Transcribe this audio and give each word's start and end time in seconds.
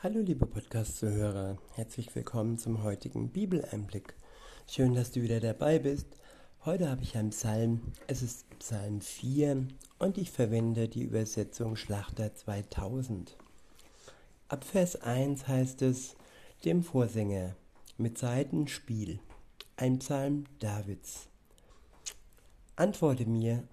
Hallo 0.00 0.20
liebe 0.20 0.46
Podcast-Zuhörer, 0.46 1.58
herzlich 1.74 2.14
willkommen 2.14 2.56
zum 2.56 2.84
heutigen 2.84 3.30
Bibeleinblick. 3.30 4.14
Schön, 4.68 4.94
dass 4.94 5.10
du 5.10 5.22
wieder 5.22 5.40
dabei 5.40 5.80
bist. 5.80 6.06
Heute 6.64 6.88
habe 6.88 7.02
ich 7.02 7.16
einen 7.16 7.30
Psalm, 7.30 7.80
es 8.06 8.22
ist 8.22 8.48
Psalm 8.60 9.00
4 9.00 9.66
und 9.98 10.16
ich 10.16 10.30
verwende 10.30 10.88
die 10.88 11.02
Übersetzung 11.02 11.74
Schlachter 11.74 12.32
2000. 12.32 13.36
Ab 14.46 14.62
Vers 14.62 15.02
1 15.02 15.48
heißt 15.48 15.82
es, 15.82 16.14
dem 16.64 16.84
Vorsänger 16.84 17.56
mit 17.96 18.18
Seitenspiel, 18.18 19.18
ein 19.76 19.98
Psalm 19.98 20.44
Davids. 20.60 21.26
Antworte 22.76 23.26
mir 23.26 23.64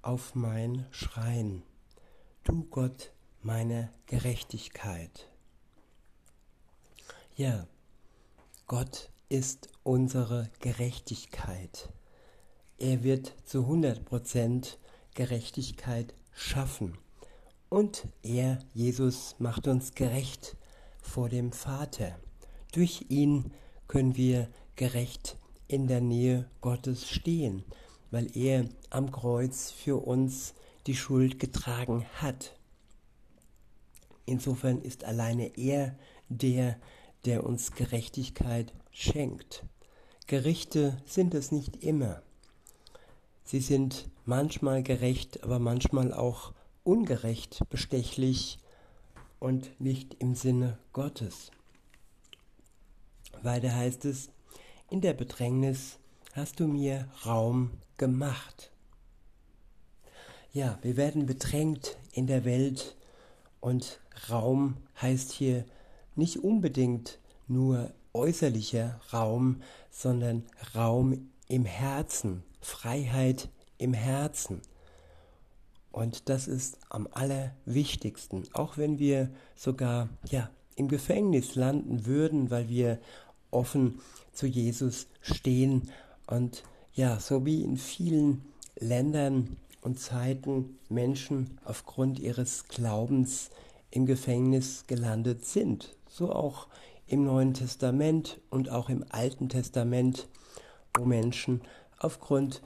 auf 0.00 0.34
mein 0.34 0.86
Schreien, 0.92 1.62
du 2.42 2.64
Gott 2.70 3.12
meiner 3.42 3.90
Gerechtigkeit. 4.06 5.28
Ja, 7.36 7.66
Gott 8.68 9.10
ist 9.28 9.68
unsere 9.82 10.52
Gerechtigkeit. 10.60 11.92
Er 12.78 13.02
wird 13.02 13.34
zu 13.44 13.66
100% 13.66 14.76
Gerechtigkeit 15.14 16.14
schaffen. 16.32 16.96
Und 17.68 18.06
er, 18.22 18.60
Jesus, 18.72 19.34
macht 19.40 19.66
uns 19.66 19.96
gerecht 19.96 20.56
vor 21.02 21.28
dem 21.28 21.50
Vater. 21.50 22.16
Durch 22.72 23.06
ihn 23.08 23.50
können 23.88 24.14
wir 24.14 24.48
gerecht 24.76 25.36
in 25.66 25.88
der 25.88 26.02
Nähe 26.02 26.48
Gottes 26.60 27.10
stehen, 27.10 27.64
weil 28.12 28.30
er 28.36 28.68
am 28.90 29.10
Kreuz 29.10 29.72
für 29.72 29.96
uns 30.06 30.54
die 30.86 30.94
Schuld 30.94 31.40
getragen 31.40 32.06
hat. 32.14 32.56
Insofern 34.24 34.80
ist 34.82 35.02
alleine 35.02 35.58
er 35.58 35.98
der, 36.28 36.78
der 37.24 37.44
uns 37.44 37.72
Gerechtigkeit 37.72 38.72
schenkt. 38.90 39.64
Gerichte 40.26 40.96
sind 41.04 41.34
es 41.34 41.52
nicht 41.52 41.82
immer. 41.82 42.22
Sie 43.44 43.60
sind 43.60 44.08
manchmal 44.24 44.82
gerecht, 44.82 45.42
aber 45.44 45.58
manchmal 45.58 46.12
auch 46.12 46.52
ungerecht, 46.82 47.62
bestechlich 47.70 48.58
und 49.38 49.78
nicht 49.80 50.14
im 50.18 50.34
Sinne 50.34 50.78
Gottes. 50.92 51.50
Weiter 53.42 53.74
heißt 53.74 54.04
es, 54.06 54.30
in 54.90 55.00
der 55.00 55.12
Bedrängnis 55.12 55.98
hast 56.32 56.60
du 56.60 56.66
mir 56.66 57.08
Raum 57.26 57.72
gemacht. 57.98 58.70
Ja, 60.52 60.78
wir 60.82 60.96
werden 60.96 61.26
bedrängt 61.26 61.96
in 62.12 62.26
der 62.26 62.44
Welt 62.44 62.96
und 63.60 64.00
Raum 64.30 64.76
heißt 65.00 65.32
hier 65.32 65.64
nicht 66.16 66.42
unbedingt 66.42 67.18
nur 67.48 67.92
äußerlicher 68.12 69.00
Raum, 69.12 69.60
sondern 69.90 70.44
Raum 70.74 71.30
im 71.48 71.64
Herzen, 71.64 72.42
Freiheit 72.60 73.48
im 73.78 73.92
Herzen. 73.92 74.60
Und 75.92 76.28
das 76.28 76.48
ist 76.48 76.78
am 76.88 77.08
allerwichtigsten, 77.12 78.44
auch 78.52 78.78
wenn 78.78 78.98
wir 78.98 79.30
sogar 79.54 80.08
ja 80.28 80.50
im 80.76 80.88
Gefängnis 80.88 81.54
landen 81.54 82.06
würden, 82.06 82.50
weil 82.50 82.68
wir 82.68 82.98
offen 83.50 84.00
zu 84.32 84.46
Jesus 84.46 85.06
stehen 85.20 85.90
und 86.26 86.64
ja, 86.94 87.18
so 87.20 87.44
wie 87.44 87.62
in 87.62 87.76
vielen 87.76 88.44
Ländern 88.78 89.56
und 89.80 90.00
Zeiten 90.00 90.78
Menschen 90.88 91.58
aufgrund 91.64 92.18
ihres 92.18 92.66
Glaubens 92.68 93.50
im 93.94 94.06
Gefängnis 94.06 94.86
gelandet 94.86 95.44
sind 95.44 95.96
so 96.14 96.32
auch 96.32 96.68
im 97.08 97.24
Neuen 97.24 97.54
Testament 97.54 98.40
und 98.48 98.70
auch 98.70 98.88
im 98.88 99.04
Alten 99.08 99.48
Testament, 99.48 100.28
wo 100.96 101.04
Menschen 101.04 101.60
aufgrund 101.98 102.62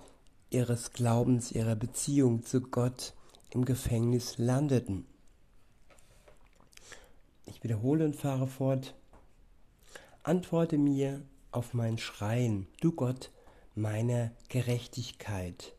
ihres 0.51 0.93
Glaubens, 0.93 1.51
ihrer 1.51 1.75
Beziehung 1.75 2.45
zu 2.45 2.61
Gott 2.61 3.15
im 3.51 3.65
Gefängnis 3.65 4.37
landeten. 4.37 5.07
Ich 7.47 7.63
wiederhole 7.63 8.05
und 8.05 8.17
fahre 8.17 8.47
fort. 8.47 8.95
Antworte 10.23 10.77
mir 10.77 11.23
auf 11.51 11.73
mein 11.73 11.97
Schreien, 11.97 12.67
du 12.83 12.93
Gott 12.93 13.31
meiner 13.75 14.31
Gerechtigkeit. 14.51 15.73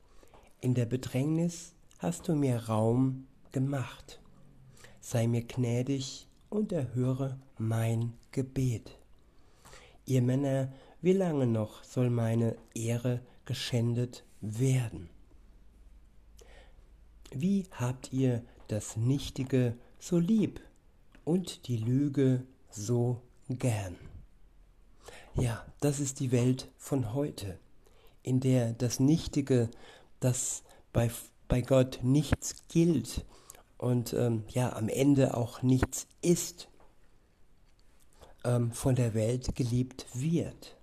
In 0.59 0.73
der 0.73 0.85
Bedrängnis 0.85 1.73
hast 1.99 2.27
du 2.27 2.33
mir 2.33 2.65
Raum 2.65 3.27
gemacht. 3.51 4.19
Sei 5.01 5.27
mir 5.27 5.43
gnädig 5.43 6.27
und 6.49 6.71
erhöre 6.71 7.39
mein 7.57 8.13
Gebet. 8.31 8.97
Ihr 10.05 10.21
Männer, 10.21 10.71
wie 11.01 11.13
lange 11.13 11.47
noch 11.47 11.83
soll 11.83 12.09
meine 12.09 12.55
Ehre 12.73 13.21
geschändet 13.45 14.23
werden? 14.41 15.09
Wie 17.31 17.65
habt 17.71 18.11
ihr 18.11 18.43
das 18.67 18.97
Nichtige 18.97 19.75
so 19.99 20.17
lieb 20.17 20.59
und 21.25 21.67
die 21.67 21.77
Lüge 21.77 22.43
so 22.69 23.21
gern? 23.49 23.95
Ja, 25.35 25.65
das 25.79 25.99
ist 25.99 26.19
die 26.19 26.31
Welt 26.31 26.69
von 26.77 27.13
heute, 27.13 27.59
in 28.23 28.39
der 28.39 28.73
das 28.73 28.99
Nichtige, 28.99 29.69
das 30.19 30.63
bei, 30.91 31.11
bei 31.47 31.61
Gott 31.61 31.99
nichts 32.01 32.67
gilt, 32.67 33.25
und 33.79 34.13
ähm, 34.13 34.43
ja 34.49 34.73
am 34.73 34.89
Ende 34.89 35.35
auch 35.35 35.63
nichts 35.63 36.05
ist, 36.21 36.67
ähm, 38.43 38.71
von 38.71 38.95
der 38.95 39.15
Welt 39.15 39.55
geliebt 39.55 40.05
wird. 40.13 40.77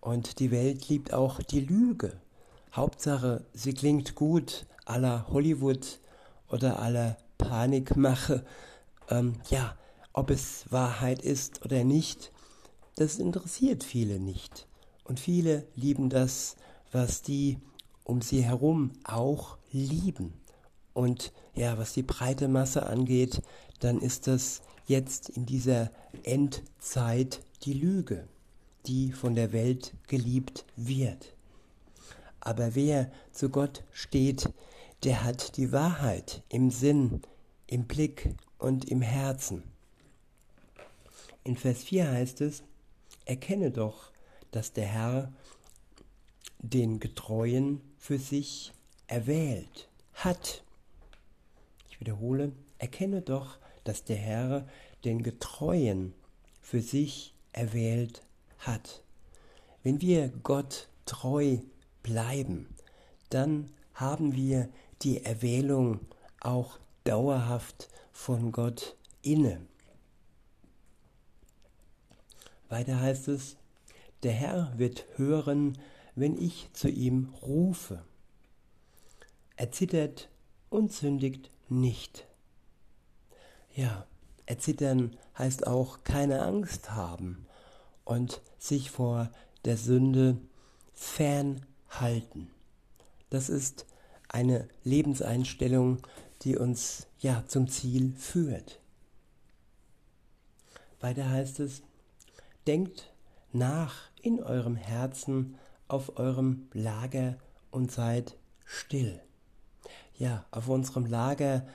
Und 0.00 0.40
die 0.40 0.50
Welt 0.50 0.88
liebt 0.88 1.12
auch 1.12 1.40
die 1.42 1.60
Lüge. 1.60 2.20
Hauptsache, 2.72 3.44
sie 3.52 3.74
klingt 3.74 4.14
gut, 4.14 4.66
aller 4.86 5.28
Hollywood 5.28 6.00
oder 6.48 6.80
aller 6.80 7.18
Panikmache. 7.38 8.44
Ähm, 9.10 9.34
ja, 9.50 9.76
ob 10.12 10.30
es 10.30 10.64
Wahrheit 10.70 11.22
ist 11.22 11.64
oder 11.64 11.84
nicht, 11.84 12.32
das 12.96 13.18
interessiert 13.18 13.84
viele 13.84 14.18
nicht. 14.18 14.66
Und 15.04 15.20
viele 15.20 15.66
lieben 15.74 16.08
das, 16.08 16.56
was 16.92 17.22
die 17.22 17.58
um 18.04 18.22
sie 18.22 18.42
herum 18.42 18.92
auch 19.04 19.58
lieben. 19.70 20.32
Und 20.92 21.32
ja, 21.54 21.78
was 21.78 21.92
die 21.92 22.02
breite 22.02 22.48
Masse 22.48 22.86
angeht, 22.86 23.42
dann 23.80 24.00
ist 24.00 24.26
das 24.26 24.62
jetzt 24.86 25.28
in 25.28 25.46
dieser 25.46 25.90
Endzeit 26.24 27.40
die 27.62 27.74
Lüge, 27.74 28.26
die 28.86 29.12
von 29.12 29.34
der 29.34 29.52
Welt 29.52 29.94
geliebt 30.08 30.64
wird. 30.76 31.34
Aber 32.40 32.74
wer 32.74 33.10
zu 33.32 33.50
Gott 33.50 33.84
steht, 33.92 34.50
der 35.04 35.24
hat 35.24 35.56
die 35.56 35.72
Wahrheit 35.72 36.42
im 36.48 36.70
Sinn, 36.70 37.22
im 37.66 37.84
Blick 37.84 38.34
und 38.58 38.86
im 38.90 39.02
Herzen. 39.02 39.62
In 41.44 41.56
Vers 41.56 41.82
4 41.84 42.10
heißt 42.10 42.40
es, 42.40 42.62
erkenne 43.24 43.70
doch, 43.70 44.10
dass 44.50 44.72
der 44.72 44.86
Herr 44.86 45.32
den 46.58 47.00
Getreuen 47.00 47.80
für 47.98 48.18
sich 48.18 48.72
erwählt 49.06 49.88
hat 50.14 50.62
wiederhole, 52.00 52.52
erkenne 52.78 53.22
doch, 53.22 53.58
dass 53.84 54.04
der 54.04 54.16
Herr 54.16 54.66
den 55.04 55.22
Getreuen 55.22 56.14
für 56.60 56.80
sich 56.80 57.34
erwählt 57.52 58.22
hat. 58.58 59.02
Wenn 59.82 60.00
wir 60.00 60.28
Gott 60.42 60.88
treu 61.06 61.58
bleiben, 62.02 62.66
dann 63.30 63.70
haben 63.94 64.34
wir 64.34 64.68
die 65.02 65.24
Erwählung 65.24 66.00
auch 66.40 66.78
dauerhaft 67.04 67.88
von 68.12 68.52
Gott 68.52 68.96
inne. 69.22 69.60
Weiter 72.68 73.00
heißt 73.00 73.28
es, 73.28 73.56
der 74.22 74.32
Herr 74.32 74.72
wird 74.76 75.06
hören, 75.16 75.78
wenn 76.14 76.40
ich 76.40 76.68
zu 76.72 76.88
ihm 76.88 77.32
rufe. 77.42 78.04
Er 79.56 79.72
zittert 79.72 80.28
und 80.68 80.92
sündigt 80.92 81.50
nicht. 81.70 82.26
Ja, 83.74 84.06
erzittern 84.46 85.16
heißt 85.38 85.66
auch 85.66 86.04
keine 86.04 86.42
Angst 86.42 86.90
haben 86.90 87.46
und 88.04 88.42
sich 88.58 88.90
vor 88.90 89.30
der 89.64 89.76
Sünde 89.76 90.38
fernhalten. 90.92 92.50
Das 93.30 93.48
ist 93.48 93.86
eine 94.28 94.68
Lebenseinstellung, 94.84 95.98
die 96.42 96.56
uns 96.56 97.06
ja 97.20 97.44
zum 97.46 97.68
Ziel 97.68 98.12
führt. 98.16 98.80
Weiter 101.00 101.30
heißt 101.30 101.60
es, 101.60 101.82
denkt 102.66 103.12
nach 103.52 104.10
in 104.20 104.42
eurem 104.42 104.76
Herzen 104.76 105.56
auf 105.88 106.18
eurem 106.18 106.68
Lager 106.72 107.36
und 107.70 107.90
seid 107.90 108.36
still 108.64 109.20
ja, 110.20 110.44
auf 110.50 110.68
unserem 110.68 111.06
Lager, 111.06 111.66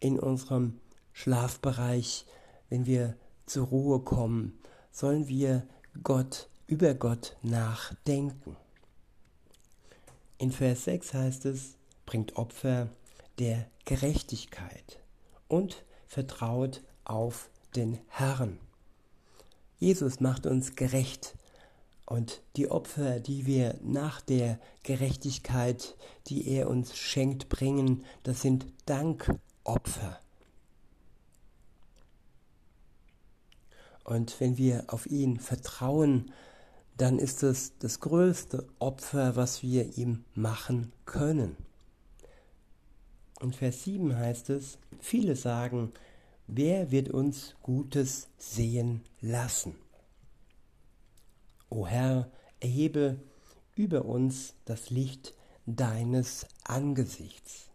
in 0.00 0.18
unserem 0.18 0.80
Schlafbereich, 1.12 2.26
wenn 2.68 2.86
wir 2.86 3.16
zur 3.46 3.68
Ruhe 3.68 4.00
kommen, 4.00 4.58
sollen 4.90 5.28
wir 5.28 5.66
Gott 6.02 6.48
über 6.66 6.94
Gott 6.94 7.36
nachdenken. 7.42 8.56
In 10.38 10.50
Vers 10.50 10.84
6 10.84 11.14
heißt 11.14 11.44
es, 11.46 11.76
bringt 12.04 12.36
Opfer 12.36 12.88
der 13.38 13.66
Gerechtigkeit 13.84 14.98
und 15.46 15.84
vertraut 16.08 16.82
auf 17.04 17.48
den 17.76 18.00
Herrn. 18.08 18.58
Jesus 19.78 20.18
macht 20.18 20.46
uns 20.46 20.74
gerecht 20.74 21.36
und 22.06 22.42
die 22.56 22.70
Opfer, 22.70 23.20
die 23.20 23.46
wir 23.46 23.78
nach 23.82 24.20
der 24.20 24.58
Gerechtigkeit, 24.82 25.96
die 26.26 26.48
er 26.48 26.68
uns 26.68 26.96
schenkt, 26.96 27.48
bringen, 27.48 28.04
das 28.22 28.42
sind 28.42 28.66
Dankopfer. 28.86 30.20
Und 34.04 34.38
wenn 34.38 34.58
wir 34.58 34.84
auf 34.88 35.06
ihn 35.06 35.40
vertrauen, 35.40 36.30
dann 36.96 37.18
ist 37.18 37.42
es 37.42 37.72
das 37.78 38.00
größte 38.00 38.66
Opfer, 38.78 39.34
was 39.34 39.62
wir 39.62 39.96
ihm 39.96 40.24
machen 40.34 40.92
können. 41.06 41.56
In 43.40 43.52
Vers 43.52 43.84
7 43.84 44.14
heißt 44.14 44.50
es, 44.50 44.78
viele 45.00 45.36
sagen, 45.36 45.90
wer 46.46 46.90
wird 46.90 47.08
uns 47.08 47.56
Gutes 47.62 48.28
sehen 48.38 49.02
lassen? 49.20 49.74
O 51.70 51.86
Herr, 51.86 52.30
erhebe 52.60 53.20
über 53.74 54.04
uns 54.04 54.54
das 54.64 54.90
Licht 54.90 55.34
deines 55.66 56.46
Angesichts. 56.64 57.70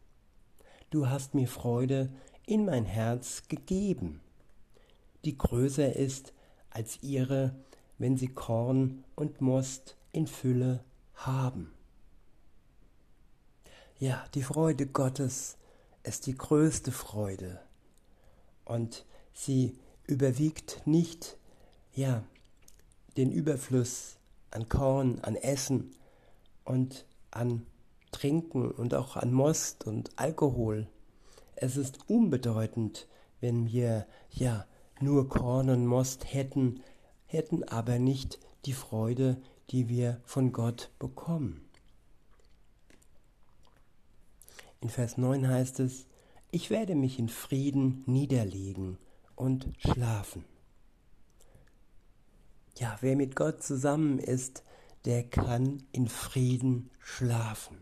Du 0.89 1.09
hast 1.09 1.35
mir 1.35 1.47
Freude 1.47 2.09
in 2.45 2.65
mein 2.65 2.85
Herz 2.85 3.43
gegeben, 3.47 4.21
die 5.25 5.37
größer 5.37 5.95
ist 5.95 6.33
als 6.69 7.03
ihre, 7.03 7.55
wenn 7.97 8.17
sie 8.17 8.29
Korn 8.29 9.03
und 9.15 9.41
Most 9.41 9.97
in 10.11 10.27
Fülle 10.27 10.83
haben. 11.13 11.73
Ja, 13.99 14.25
die 14.33 14.43
Freude 14.43 14.87
Gottes 14.87 15.57
ist 16.03 16.25
die 16.25 16.35
größte 16.35 16.91
Freude 16.91 17.59
und 18.65 19.05
sie 19.33 19.77
überwiegt 20.07 20.81
nicht, 20.85 21.37
ja, 21.93 22.23
den 23.19 23.33
Überfluss 23.33 24.17
an 24.49 24.69
Korn, 24.69 25.19
an 25.23 25.35
Essen 25.35 25.91
und 26.63 27.05
an 27.31 27.65
Trinken 28.13 28.71
und 28.71 28.93
auch 28.93 29.17
an 29.17 29.33
Most 29.33 29.85
und 29.85 30.17
Alkohol. 30.17 30.87
Es 31.57 31.75
ist 31.75 32.09
unbedeutend, 32.09 33.09
wenn 33.41 33.67
wir 33.67 34.07
ja 34.31 34.65
nur 35.01 35.27
Korn 35.27 35.69
und 35.69 35.85
Most 35.85 36.33
hätten, 36.33 36.81
hätten 37.25 37.65
aber 37.65 37.99
nicht 37.99 38.39
die 38.63 38.71
Freude, 38.71 39.41
die 39.69 39.89
wir 39.89 40.21
von 40.23 40.53
Gott 40.53 40.89
bekommen. 40.97 41.69
In 44.79 44.87
Vers 44.87 45.17
9 45.17 45.45
heißt 45.45 45.81
es, 45.81 46.07
ich 46.51 46.69
werde 46.69 46.95
mich 46.95 47.19
in 47.19 47.27
Frieden 47.27 48.01
niederlegen 48.05 48.97
und 49.35 49.67
schlafen. 49.77 50.45
Ja, 52.79 52.97
wer 53.01 53.17
mit 53.17 53.35
Gott 53.35 53.61
zusammen 53.61 54.19
ist, 54.19 54.63
der 55.03 55.23
kann 55.23 55.83
in 55.91 56.07
Frieden 56.07 56.89
schlafen. 56.99 57.77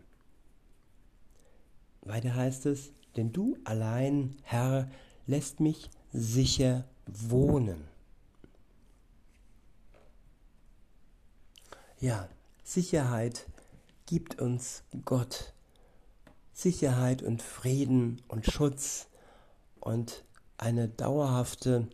Weiter 2.02 2.34
heißt 2.34 2.66
es, 2.66 2.90
denn 3.14 3.32
du 3.32 3.56
allein, 3.62 4.36
Herr, 4.42 4.90
lässt 5.28 5.60
mich 5.60 5.88
sicher 6.12 6.84
wohnen. 7.06 7.86
Ja, 12.00 12.28
Sicherheit 12.64 13.46
gibt 14.06 14.40
uns 14.40 14.82
Gott. 15.04 15.54
Sicherheit 16.52 17.22
und 17.22 17.40
Frieden 17.40 18.20
und 18.26 18.46
Schutz 18.46 19.06
und 19.78 20.24
eine 20.56 20.88
dauerhafte 20.88 21.86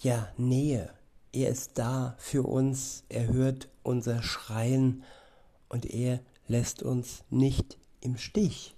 ja, 0.00 0.30
Nähe 0.36 0.92
er 1.34 1.50
ist 1.50 1.78
da 1.78 2.14
für 2.18 2.44
uns, 2.44 3.04
er 3.08 3.26
hört 3.26 3.68
unser 3.82 4.22
Schreien 4.22 5.02
und 5.68 5.86
er 5.86 6.20
lässt 6.46 6.82
uns 6.82 7.24
nicht 7.28 7.78
im 8.00 8.16
Stich, 8.16 8.76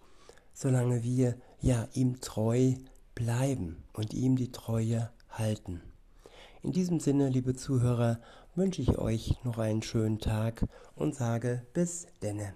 solange 0.54 1.02
wir 1.02 1.36
ja 1.60 1.86
ihm 1.92 2.20
treu 2.20 2.74
bleiben 3.14 3.82
und 3.92 4.14
ihm 4.14 4.36
die 4.36 4.52
Treue 4.52 5.10
halten. 5.28 5.82
In 6.62 6.72
diesem 6.72 6.98
Sinne, 6.98 7.28
liebe 7.28 7.54
Zuhörer, 7.54 8.20
wünsche 8.54 8.82
ich 8.82 8.98
euch 8.98 9.36
noch 9.44 9.58
einen 9.58 9.82
schönen 9.82 10.18
Tag 10.18 10.66
und 10.94 11.14
sage 11.14 11.66
bis 11.74 12.06
denne. 12.22 12.54